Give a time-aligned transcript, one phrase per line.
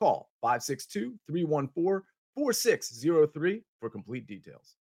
[0.00, 2.02] Call 562 314
[2.34, 4.76] 4603 for complete details.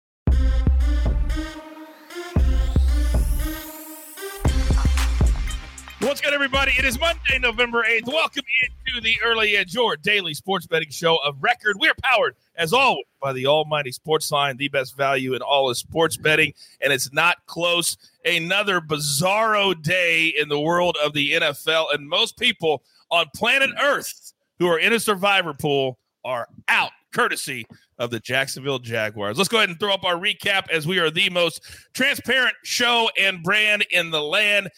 [6.01, 6.73] What's good, everybody?
[6.77, 8.05] It is Monday, November 8th.
[8.05, 8.43] Welcome
[8.85, 11.77] into the Early Edge, your daily sports betting show of record.
[11.79, 15.77] We're powered, as always, by the almighty sports line, the best value in all of
[15.77, 17.97] sports betting, and it's not close.
[18.23, 24.33] Another bizarro day in the world of the NFL, and most people on planet Earth
[24.59, 27.65] who are in a survivor pool are out, courtesy
[27.99, 29.37] of the Jacksonville Jaguars.
[29.37, 31.61] Let's go ahead and throw up our recap as we are the most
[31.93, 34.69] transparent show and brand in the land.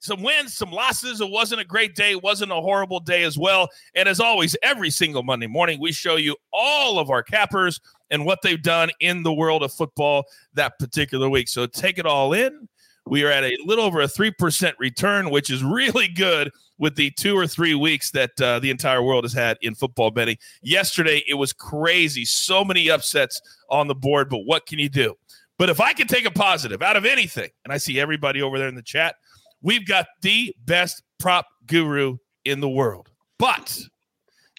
[0.00, 1.20] Some wins, some losses.
[1.20, 2.10] It wasn't a great day.
[2.10, 3.68] It wasn't a horrible day as well.
[3.94, 8.26] And as always, every single Monday morning, we show you all of our cappers and
[8.26, 10.24] what they've done in the world of football
[10.54, 11.48] that particular week.
[11.48, 12.68] So take it all in.
[13.06, 17.10] We are at a little over a 3% return, which is really good with the
[17.12, 20.36] two or three weeks that uh, the entire world has had in football betting.
[20.62, 22.24] Yesterday, it was crazy.
[22.24, 25.14] So many upsets on the board, but what can you do?
[25.58, 28.58] But if I can take a positive out of anything, and I see everybody over
[28.58, 29.16] there in the chat,
[29.60, 33.10] we've got the best prop guru in the world.
[33.38, 33.78] But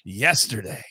[0.03, 0.83] yesterday,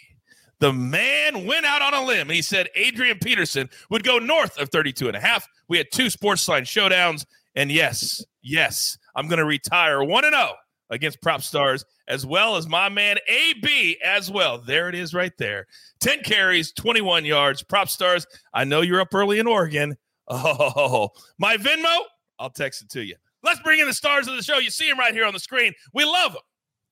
[0.59, 4.69] the man went out on a limb he said Adrian Peterson would go north of
[4.69, 5.49] 32 and a half.
[5.69, 7.25] We had two sports line showdowns.
[7.55, 10.51] And yes, yes, I'm going to retire 1 0
[10.91, 14.59] against prop stars, as well as my man AB as well.
[14.59, 15.67] There it is right there.
[16.01, 17.63] 10 carries, 21 yards.
[17.63, 19.97] Prop stars, I know you're up early in Oregon.
[20.35, 22.05] Oh, my Venmo,
[22.39, 23.17] I'll text it to you.
[23.43, 24.59] Let's bring in the stars of the show.
[24.59, 25.75] You see them right here on the screen.
[25.93, 26.43] We love them.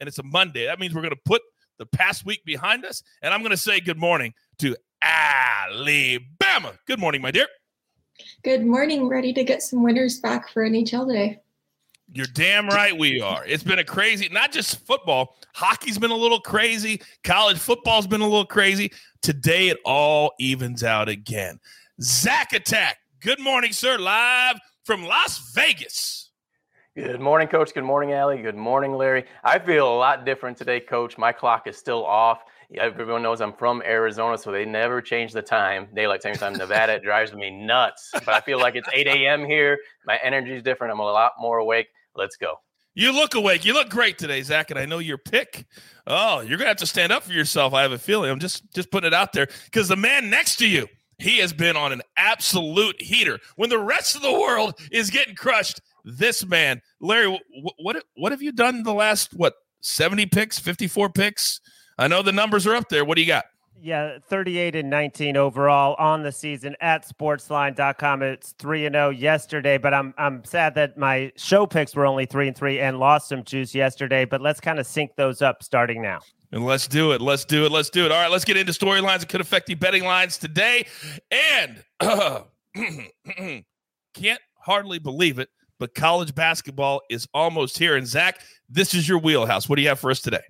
[0.01, 0.67] And it's a Monday.
[0.67, 1.41] That means we're going to put
[1.79, 3.03] the past week behind us.
[3.23, 6.73] And I'm going to say good morning to Alabama.
[6.87, 7.47] Good morning, my dear.
[8.43, 9.09] Good morning.
[9.09, 11.41] Ready to get some winners back for NHL today.
[12.13, 13.45] You're damn right we are.
[13.47, 18.21] It's been a crazy, not just football, hockey's been a little crazy, college football's been
[18.21, 18.91] a little crazy.
[19.23, 21.61] Today it all evens out again.
[22.03, 26.31] Zack Attack, good morning, sir, live from Las Vegas.
[26.97, 27.73] Good morning, Coach.
[27.73, 28.43] Good morning, Allie.
[28.43, 29.25] Good morning, Larry.
[29.45, 31.17] I feel a lot different today, Coach.
[31.17, 32.43] My clock is still off.
[32.79, 35.89] Everyone knows I'm from Arizona, so they never change the time.
[35.95, 38.11] Daylight savings time, Nevada, it drives me nuts.
[38.13, 39.45] But I feel like it's 8 a.m.
[39.45, 39.79] here.
[40.07, 40.93] My energy is different.
[40.93, 41.89] I'm a lot more awake.
[42.15, 42.57] Let's go.
[42.95, 43.65] You look awake.
[43.65, 44.71] You look great today, Zack.
[44.71, 45.67] And I know your pick.
[46.07, 47.73] Oh, you're gonna have to stand up for yourself.
[47.73, 48.31] I have a feeling.
[48.31, 50.87] I'm just just putting it out there because the man next to you,
[51.19, 53.39] he has been on an absolute heater.
[53.57, 58.33] When the rest of the world is getting crushed, this man, Larry, what what, what
[58.33, 61.61] have you done the last what 70 picks, 54 picks?
[62.01, 63.05] I know the numbers are up there.
[63.05, 63.45] What do you got?
[63.79, 68.23] Yeah, 38 and 19 overall on the season at sportsline.com.
[68.23, 72.25] It's 3 and 0 yesterday, but I'm I'm sad that my show picks were only
[72.25, 75.63] 3 and 3 and lost some juice yesterday, but let's kind of sync those up
[75.63, 76.21] starting now.
[76.53, 77.21] And let's do it.
[77.21, 77.71] Let's do it.
[77.71, 78.13] Let's do it.
[78.13, 80.87] All right, let's get into storylines that could affect the betting lines today.
[81.31, 82.43] And uh,
[84.15, 87.95] can't hardly believe it, but college basketball is almost here.
[87.95, 88.41] And Zack,
[88.71, 89.69] this is your wheelhouse.
[89.69, 90.41] What do you have for us today?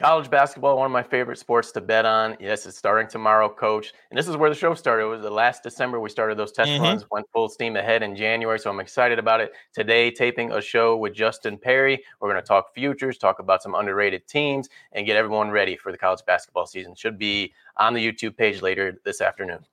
[0.00, 2.34] College basketball, one of my favorite sports to bet on.
[2.40, 3.92] Yes, it's starting tomorrow, coach.
[4.10, 5.04] And this is where the show started.
[5.04, 6.82] It was the last December we started those test mm-hmm.
[6.82, 8.58] runs, went full steam ahead in January.
[8.58, 9.52] So I'm excited about it.
[9.74, 12.02] Today, taping a show with Justin Perry.
[12.18, 15.92] We're going to talk futures, talk about some underrated teams, and get everyone ready for
[15.92, 16.94] the college basketball season.
[16.94, 19.66] Should be on the YouTube page later this afternoon.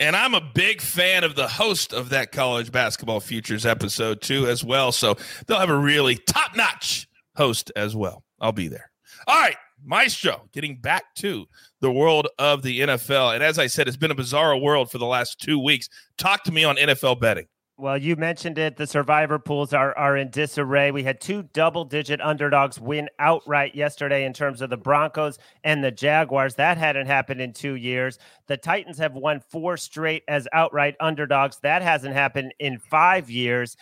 [0.00, 4.46] And I'm a big fan of the host of that college basketball futures episode too,
[4.46, 4.90] as well.
[4.90, 8.24] So they'll have a really top notch host as well.
[8.40, 8.90] I'll be there.
[9.26, 9.56] All right.
[9.84, 11.46] Maestro, getting back to
[11.80, 13.34] the world of the NFL.
[13.34, 15.88] And as I said, it's been a bizarre world for the last two weeks.
[16.18, 17.46] Talk to me on NFL betting.
[17.78, 18.78] Well, you mentioned it.
[18.78, 20.92] The survivor pools are, are in disarray.
[20.92, 25.84] We had two double digit underdogs win outright yesterday in terms of the Broncos and
[25.84, 26.54] the Jaguars.
[26.54, 28.18] That hadn't happened in two years.
[28.46, 31.58] The Titans have won four straight as outright underdogs.
[31.58, 33.76] That hasn't happened in five years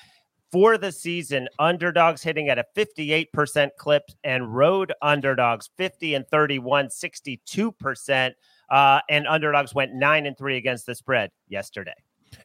[0.54, 6.86] for the season, underdogs hitting at a 58% clip and road underdogs 50 and 31,
[6.90, 8.30] 62%.
[8.70, 11.94] Uh, and underdogs went nine and three against the spread yesterday.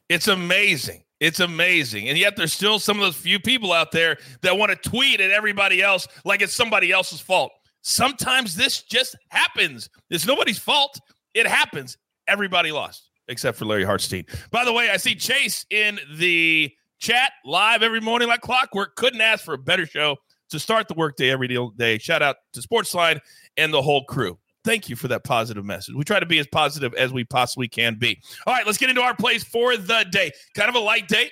[0.08, 1.04] It's amazing.
[1.20, 2.08] It's amazing.
[2.08, 5.20] And yet there's still some of those few people out there that want to tweet
[5.20, 7.52] at everybody else like it's somebody else's fault.
[7.82, 9.88] Sometimes this just happens.
[10.10, 10.98] It's nobody's fault.
[11.32, 11.96] It happens.
[12.26, 14.26] Everybody lost except for Larry Hartstein.
[14.50, 18.94] By the way, I see Chase in the chat live every morning like clockwork.
[18.94, 20.16] Couldn't ask for a better show
[20.50, 21.98] to start the workday every day.
[21.98, 23.18] Shout out to Sportsline
[23.56, 24.38] and the whole crew.
[24.62, 25.94] Thank you for that positive message.
[25.94, 28.20] We try to be as positive as we possibly can be.
[28.46, 30.30] All right, let's get into our plays for the day.
[30.54, 31.30] Kind of a light day,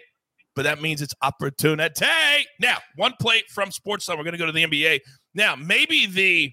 [0.56, 2.06] but that means it's opportunity.
[2.59, 4.17] Now, one play from Sportsline.
[4.17, 5.00] We're going to go to the NBA.
[5.35, 6.53] Now, maybe the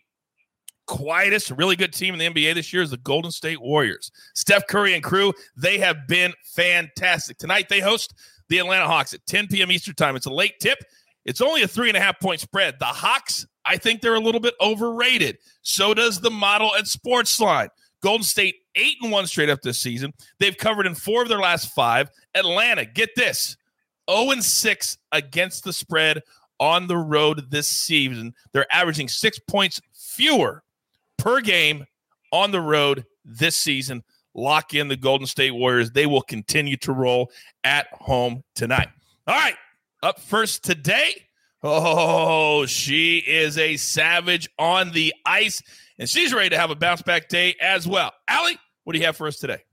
[0.88, 4.12] quietest, really good team in the NBA this year is the Golden State Warriors.
[4.36, 7.38] Steph Curry and crew, they have been fantastic.
[7.38, 8.14] Tonight, they host
[8.50, 9.72] the Atlanta Hawks at 10 p.m.
[9.72, 10.16] Eastern Time.
[10.16, 10.80] It's a late tip.
[11.26, 12.76] It's only a three and a half point spread.
[12.80, 15.38] The Hawks, I think they're a little bit overrated.
[15.62, 17.70] So does the model at Sportsline.
[18.02, 20.14] Golden State, eight and one straight up this season.
[20.40, 22.10] They've covered in four of their last five.
[22.36, 23.58] Atlanta, get this
[24.10, 26.22] 0 and 6 against the spread
[26.60, 28.34] on the road this season.
[28.54, 30.64] They're averaging six points fewer
[31.18, 31.86] per game
[32.32, 34.04] on the road this season.
[34.36, 35.92] Lock in the Golden State Warriors.
[35.92, 37.32] They will continue to roll
[37.64, 38.90] at home tonight.
[39.26, 39.56] All right,
[40.04, 41.24] up first today.
[41.64, 45.64] Oh, she is a savage on the ice,
[45.98, 48.14] and she's ready to have a bounce back day as well.
[48.28, 49.64] Allie, what do you have for us today?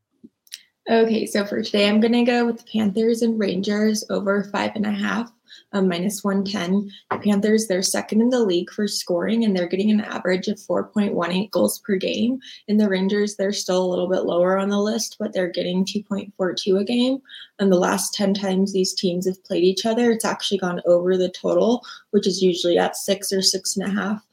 [0.91, 4.73] Okay, so for today, I'm going to go with the Panthers and Rangers over five
[4.75, 5.31] and a half
[5.72, 6.90] um, minus 110.
[7.10, 10.58] The Panthers, they're second in the league for scoring, and they're getting an average of
[10.58, 12.38] 4.18 goals per game.
[12.69, 15.84] In the Rangers, they're still a little bit lower on the list, but they're getting
[15.84, 17.19] 2.42 a game.
[17.58, 21.16] And the last 10 times these teams have played each other, it's actually gone over
[21.16, 24.25] the total, which is usually at six or six and a half.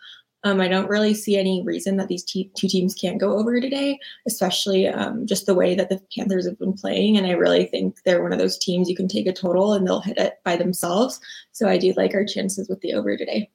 [0.43, 3.59] Um, I don't really see any reason that these te- two teams can't go over
[3.59, 7.17] today, especially um, just the way that the Panthers have been playing.
[7.17, 9.85] And I really think they're one of those teams you can take a total and
[9.85, 11.19] they'll hit it by themselves.
[11.51, 13.49] So I do like our chances with the over today.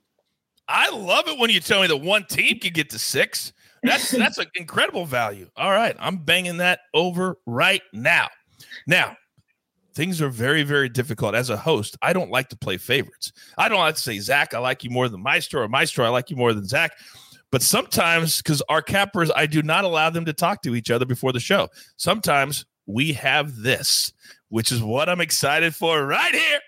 [0.69, 3.53] I love it when you tell me that one team can get to six.
[3.83, 5.51] That's that's an incredible value.
[5.57, 8.29] All right, I'm banging that over right now.
[8.87, 9.17] Now,
[9.95, 11.35] things are very, very difficult.
[11.35, 13.33] As a host, I don't like to play favorites.
[13.57, 16.09] I don't like to say, Zack, I like you more than Maestro, or Maestro, I
[16.09, 16.93] like you more than Zack.
[17.51, 21.07] But sometimes, because our cappers, I do not allow them to talk to each other
[21.07, 21.69] before the show.
[21.97, 24.13] Sometimes we have this,
[24.49, 26.59] which is what I'm excited for right here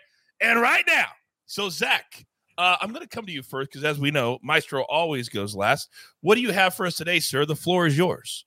[0.40, 1.06] and right now.
[1.46, 2.24] So, Zack,
[2.58, 5.54] uh, I'm going to come to you first because, as we know, Maestro always goes
[5.54, 5.90] last.
[6.20, 7.44] What do you have for us today, sir?
[7.44, 8.44] The floor is yours.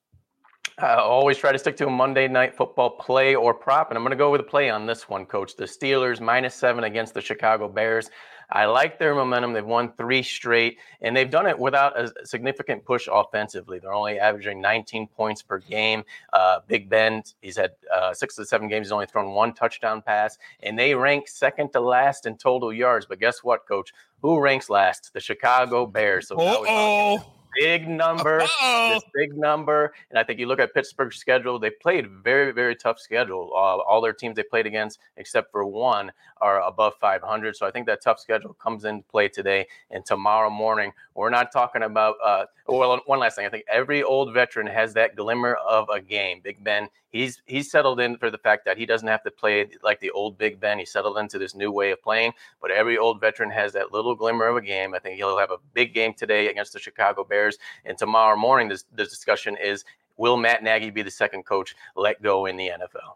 [0.82, 4.04] I always try to stick to a Monday night football play or prop, and I'm
[4.04, 5.56] going to go with a play on this one, coach.
[5.56, 8.10] The Steelers minus seven against the Chicago Bears.
[8.52, 9.54] I like their momentum.
[9.54, 13.80] They've won three straight, and they've done it without a significant push offensively.
[13.80, 16.04] They're only averaging 19 points per game.
[16.32, 18.88] Uh, Big Ben, he's had uh, six to seven games.
[18.88, 23.06] He's only thrown one touchdown pass, and they rank second to last in total yards.
[23.06, 23.92] But guess what, coach?
[24.22, 25.12] Who ranks last?
[25.14, 26.30] The Chicago Bears.
[26.30, 29.94] So oh big number, this big number.
[30.10, 33.52] And I think you look at Pittsburgh's schedule, they played very, very tough schedule.
[33.54, 36.12] Uh, all their teams they played against, except for one,
[36.42, 37.56] are above 500.
[37.56, 40.92] So I think that tough schedule comes into play today and tomorrow morning.
[41.16, 43.46] We're not talking about, uh, well, one last thing.
[43.46, 46.42] I think every old veteran has that glimmer of a game.
[46.44, 49.68] Big Ben, he's he's settled in for the fact that he doesn't have to play
[49.84, 50.80] like the old Big Ben.
[50.80, 52.34] He settled into this new way of playing.
[52.62, 54.94] But every old veteran has that little glimmer of a game.
[54.94, 57.58] I think he'll have a big game today against the Chicago Bears.
[57.86, 59.84] And tomorrow morning, this, the discussion is
[60.18, 63.16] will Matt Nagy be the second coach let go in the NFL?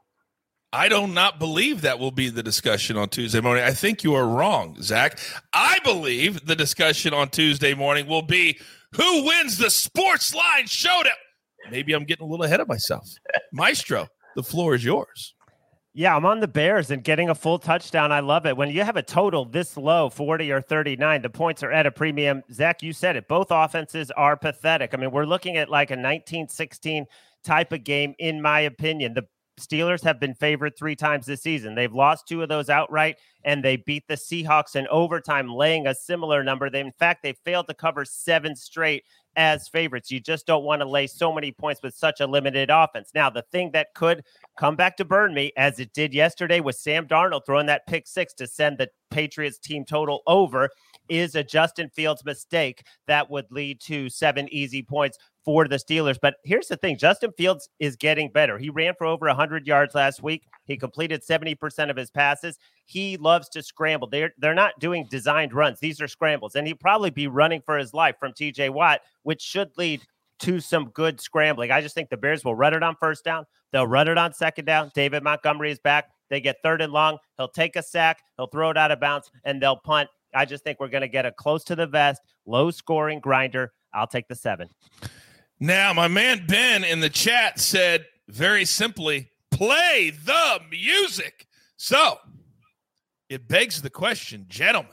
[0.71, 3.63] I do not believe that will be the discussion on Tuesday morning.
[3.63, 5.19] I think you are wrong, Zack.
[5.53, 8.59] I believe the discussion on Tuesday morning will be
[8.95, 11.13] who wins the sports line showdown.
[11.71, 13.07] Maybe I'm getting a little ahead of myself.
[13.51, 15.33] Maestro, the floor is yours.
[15.95, 18.11] Yeah, I'm on the Bears and getting a full touchdown.
[18.11, 18.57] I love it.
[18.57, 21.91] When you have a total this low, 40 or 39, the points are at a
[21.91, 22.41] premium.
[22.51, 23.27] Zack, you said it.
[23.27, 24.93] Both offenses are pathetic.
[24.93, 27.05] I mean, we're looking at like a 1916
[27.43, 29.13] type of game, in my opinion.
[29.13, 29.27] The
[29.59, 31.75] Steelers have been favored three times this season.
[31.75, 35.93] They've lost two of those outright, and they beat the Seahawks in overtime, laying a
[35.93, 36.71] similar number.
[36.71, 39.03] They, in fact, they failed to cover seven straight
[39.35, 40.11] as favorites.
[40.11, 43.11] You just don't want to lay so many points with such a limited offense.
[43.13, 44.23] Now, the thing that could
[44.57, 48.07] come back to burn me, as it did yesterday with Sam Darnold throwing that pick
[48.07, 50.69] six to send the Patriots team total over,
[51.09, 56.17] is a Justin Fields mistake that would lead to seven easy points for the Steelers.
[56.21, 58.57] But here's the thing Justin Fields is getting better.
[58.57, 60.45] He ran for over 100 yards last week.
[60.65, 62.57] He completed 70% of his passes.
[62.85, 64.07] He loves to scramble.
[64.07, 66.55] They're, they're not doing designed runs, these are scrambles.
[66.55, 70.01] And he'd probably be running for his life from TJ Watt, which should lead
[70.39, 71.71] to some good scrambling.
[71.71, 73.45] I just think the Bears will run it on first down.
[73.71, 74.91] They'll run it on second down.
[74.93, 76.09] David Montgomery is back.
[76.29, 77.17] They get third and long.
[77.37, 78.21] He'll take a sack.
[78.37, 80.09] He'll throw it out of bounds and they'll punt.
[80.33, 83.71] I just think we're going to get a close to the vest, low scoring grinder
[83.93, 84.69] I'll take the seven.
[85.59, 91.47] Now, my man Ben in the chat said very simply, play the music.
[91.77, 92.17] So
[93.29, 94.91] it begs the question, gentlemen,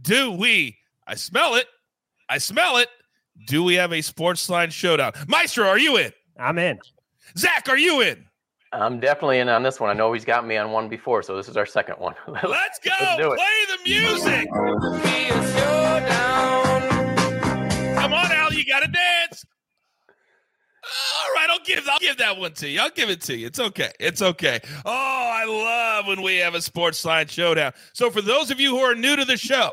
[0.00, 1.66] do we, I smell it,
[2.28, 2.88] I smell it,
[3.46, 5.12] do we have a sports line showdown?
[5.26, 6.12] Maestro, are you in?
[6.38, 6.78] I'm in.
[7.36, 8.26] Zack, are you in?
[8.72, 9.90] I'm definitely in on this one.
[9.90, 12.14] I know he's got me on one before, so this is our second one.
[12.28, 12.92] Let's go.
[13.00, 14.48] Let's Play the music.
[17.96, 19.44] Come on, Al, you got to dance.
[20.84, 22.80] All right, I'll give I'll give that one to you.
[22.80, 23.46] I'll give it to you.
[23.46, 23.90] It's okay.
[23.98, 24.60] It's okay.
[24.84, 27.72] Oh, I love when we have a sports line showdown.
[27.92, 29.70] So for those of you who are new to the show,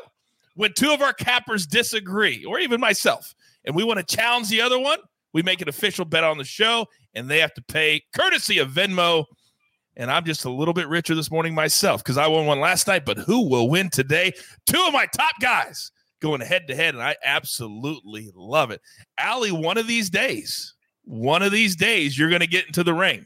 [0.54, 4.60] when two of our cappers disagree, or even myself, and we want to challenge the
[4.60, 4.98] other one,
[5.38, 8.72] we make an official bet on the show, and they have to pay courtesy of
[8.72, 9.24] Venmo.
[9.96, 12.88] And I'm just a little bit richer this morning myself because I won one last
[12.88, 13.04] night.
[13.04, 14.32] But who will win today?
[14.66, 18.80] Two of my top guys going head to head, and I absolutely love it.
[19.16, 22.94] Allie, one of these days, one of these days, you're going to get into the
[22.94, 23.24] ring.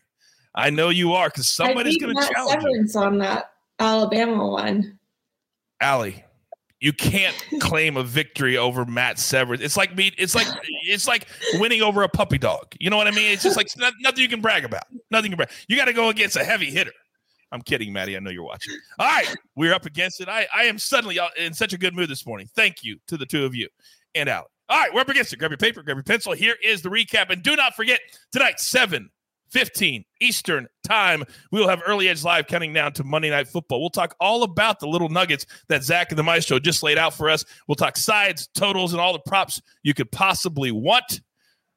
[0.54, 3.00] I know you are because somebody's going to challenge you.
[3.00, 4.98] on that Alabama one.
[5.80, 6.22] Allie,
[6.82, 9.62] you can't claim a victory over Matt Severance.
[9.62, 10.12] It's like me.
[10.18, 10.48] It's like
[10.88, 12.74] it's like winning over a puppy dog.
[12.80, 13.30] You know what I mean?
[13.30, 13.68] It's just like
[14.00, 14.82] nothing you can brag about.
[15.08, 15.50] Nothing you can brag.
[15.68, 16.92] You got to go against a heavy hitter.
[17.52, 18.16] I'm kidding, Maddie.
[18.16, 18.74] I know you're watching.
[18.98, 20.28] All right, we're up against it.
[20.28, 22.48] I, I am suddenly uh, in such a good mood this morning.
[22.56, 23.68] Thank you to the two of you
[24.16, 24.50] and Alec.
[24.68, 25.36] All right, we're up against it.
[25.36, 26.32] Grab your paper, grab your pencil.
[26.32, 28.00] Here is the recap, and do not forget
[28.32, 29.08] tonight seven
[29.52, 31.22] 15 Eastern time.
[31.50, 33.80] We will have early edge live counting down to Monday Night Football.
[33.80, 37.14] We'll talk all about the little nuggets that Zack and the Maestro just laid out
[37.14, 37.44] for us.
[37.68, 41.20] We'll talk sides, totals, and all the props you could possibly want.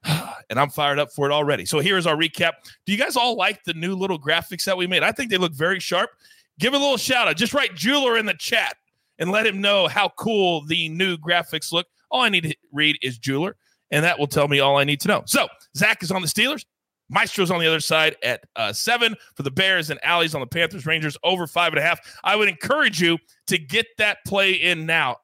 [0.47, 1.65] And I'm fired up for it already.
[1.65, 2.51] So here's our recap.
[2.85, 5.01] Do you guys all like the new little graphics that we made?
[5.01, 6.11] I think they look very sharp.
[6.59, 7.35] Give a little shout out.
[7.35, 8.77] Just write jeweler in the chat
[9.17, 11.87] and let him know how cool the new graphics look.
[12.11, 13.55] All I need to read is jeweler,
[13.89, 15.23] and that will tell me all I need to know.
[15.25, 16.63] So Zack is on the Steelers.
[17.09, 20.47] Maestro's on the other side at uh, seven for the Bears and Allie's on the
[20.47, 21.99] Panthers Rangers over five and a half.
[22.23, 25.17] I would encourage you to get that play in now.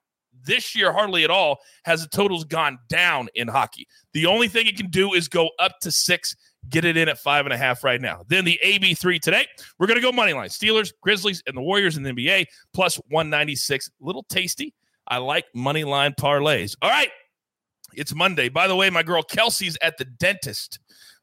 [0.43, 3.87] This year, hardly at all has the totals gone down in hockey.
[4.13, 6.35] The only thing it can do is go up to six.
[6.69, 8.23] Get it in at five and a half right now.
[8.27, 9.47] Then the AB3 today,
[9.77, 12.95] we're going to go money line Steelers, Grizzlies, and the Warriors in the NBA plus
[13.09, 13.91] 196.
[13.99, 14.73] Little tasty.
[15.07, 16.75] I like money line parlays.
[16.81, 17.09] All right.
[17.93, 18.49] It's Monday.
[18.49, 20.79] By the way, my girl Kelsey's at the dentist.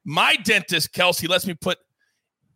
[0.09, 1.77] My dentist, Kelsey, lets me put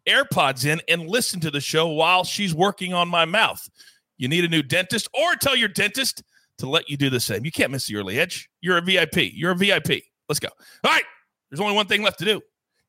[0.08, 3.68] AirPods in and listen to the show while she's working on my mouth.
[4.16, 6.22] You need a new dentist, or tell your dentist
[6.56, 7.44] to let you do the same.
[7.44, 8.48] You can't miss the early edge.
[8.62, 9.34] You're a VIP.
[9.34, 10.02] You're a VIP.
[10.30, 10.48] Let's go.
[10.82, 11.04] All right.
[11.50, 12.40] There's only one thing left to do.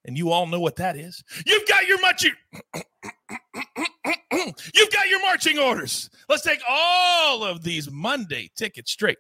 [0.06, 1.22] And you all know what that is.
[1.46, 2.32] You've got your marching.
[4.74, 6.10] You've got your marching orders.
[6.30, 9.18] Let's take all of these Monday tickets straight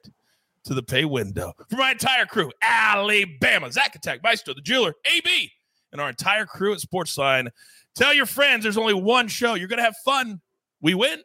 [0.65, 1.53] to the pay window.
[1.69, 5.51] For my entire crew, Alabama, Zack Attack, Maestro, the jeweler, AB,
[5.91, 7.49] and our entire crew at Sportsline,
[7.95, 9.53] tell your friends there's only one show.
[9.53, 10.41] You're going to have fun.
[10.81, 11.21] We win,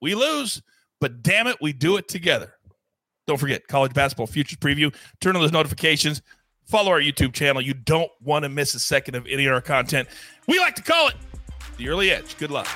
[0.00, 0.62] we lose,
[1.00, 2.54] but damn it, we do it together.
[3.26, 4.94] Don't forget, college basketball futures preview.
[5.20, 6.22] Turn on those notifications.
[6.64, 7.60] Follow our YouTube channel.
[7.60, 10.08] You don't want to miss a second of any of our content.
[10.46, 11.14] We like to call it
[11.76, 12.36] the early edge.
[12.38, 12.68] Good luck.